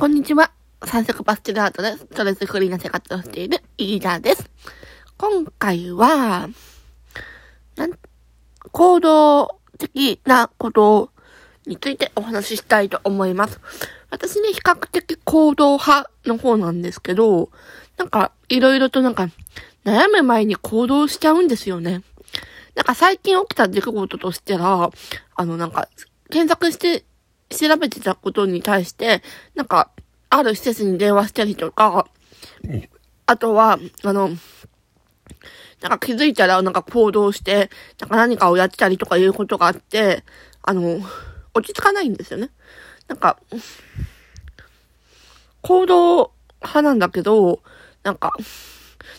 [0.00, 0.52] こんにちは。
[0.84, 4.48] 三色パステルアートでストレスフリーな生活をしているイーダーです。
[5.16, 6.48] 今回は、
[7.74, 7.98] なん、
[8.70, 11.10] 行動的なこと
[11.66, 13.60] についてお話ししたいと思います。
[14.08, 17.50] 私ね、比較的行動派の方なんですけど、
[17.96, 19.28] なんか、いろいろとなんか、
[19.84, 22.02] 悩む前に行動しちゃうんですよね。
[22.76, 24.92] なんか最近起きた出来事としては、
[25.34, 25.88] あのなんか、
[26.30, 27.04] 検索して
[27.50, 29.22] 調べてたことに対して、
[29.54, 29.90] なんか、
[30.30, 32.06] ある施設に電話したりとか、
[33.26, 34.30] あとは、あの、
[35.80, 40.24] なんか気づいたらなんか行動して、なんか何かをやってたりとかいうことがあって、
[40.62, 41.00] あの、
[41.54, 42.50] 落ち着かないんですよね。
[43.06, 43.38] なんか、
[45.62, 47.62] 行動派なんだけど、
[48.02, 48.34] なんか、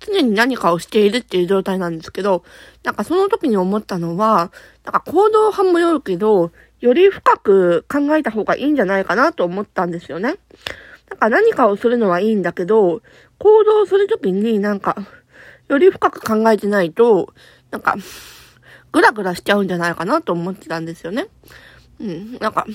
[0.00, 2.44] 常に何かをしているっていう状態なんですけど、
[2.82, 4.52] なんかその時に思ったのは、
[4.84, 10.34] なんか行動派もよるけど、より深く考えた方がいいんじゃないかなと思ったんですよね。
[11.08, 13.02] なんか何かをするのはいいんだけど、
[13.38, 14.96] 行動するときになんか、
[15.68, 17.32] より深く考えてないと、
[17.70, 17.96] なんか、
[18.90, 21.28] ぐらぐらしちゃうんじゃないかなと思ってたんですよね。
[22.00, 22.66] うん、なんか、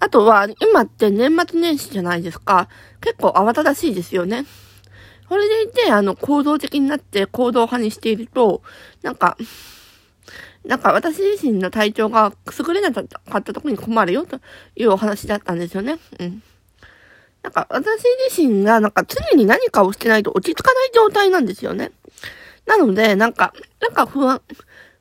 [0.00, 2.68] あとは、今って年末年始じゃないですか。
[3.00, 4.44] 結構慌ただしいですよね。
[5.30, 8.60] それでいて、あの、行動的になって行動派にしていると、
[9.00, 9.38] なんか、
[10.64, 13.04] なんか私自身の体調が優れなかっ
[13.42, 14.40] た時に困るよと
[14.76, 15.98] いうお話だったんですよね。
[16.18, 16.42] うん。
[17.42, 21.92] なんか私自身がなんか常に何かをしてないと落ち着かない状態なんですよね。
[22.66, 24.40] なので、なんか、なんか不安、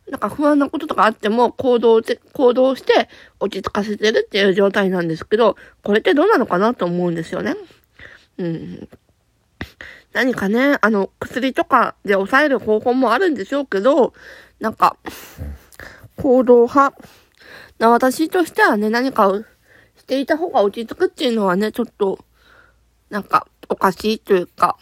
[0.09, 3.07] なんか不安なこととかあっても行動で、行動して
[3.39, 7.55] 落ち着かせてるっていう状態なんですけど、これってどうなのかなと思うんですよね。
[8.37, 8.89] うん。
[10.11, 14.13] 何かね、あの、薬とかで抑える方法もあるんでしょうけど、
[14.59, 14.97] なんか、
[16.17, 16.95] 行動派。
[17.79, 22.19] な私としてはね、何かをしていた方が落ち着くっていうのはね、ちょっと、
[23.09, 24.77] なんか、おかしいというか、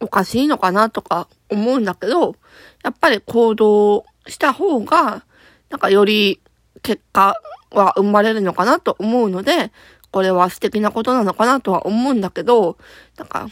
[0.00, 2.36] おかしいのかなとか思うんだけど、
[2.82, 5.24] やっぱり行動した方が、
[5.68, 6.40] なんかより
[6.82, 9.72] 結果は生まれるのかなと思うので、
[10.10, 12.76] これは素敵なことなのかなとは思うんだけど、
[13.16, 13.48] なんか、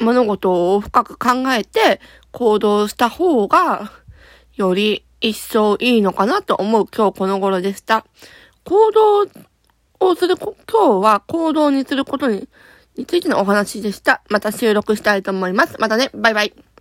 [0.00, 2.00] 物事を深く考えて
[2.32, 3.92] 行動した方が、
[4.56, 8.04] より一層いいのかなと思う今日この頃でした。
[8.64, 9.28] 行動
[10.00, 12.48] をする、今日は行動にすることに、
[12.96, 14.22] についてのお話でした。
[14.28, 15.76] また収録したいと思います。
[15.78, 16.71] またね、バイバイ。